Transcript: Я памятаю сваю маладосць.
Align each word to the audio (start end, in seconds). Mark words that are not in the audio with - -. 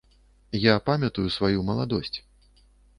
Я 0.61 0.73
памятаю 0.89 1.27
сваю 1.37 1.59
маладосць. 1.71 2.15